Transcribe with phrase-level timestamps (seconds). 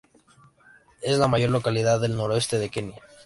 [1.03, 3.01] Es la mayor localidad del noroeste de Kenia.